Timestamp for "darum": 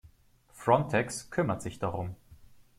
1.77-2.15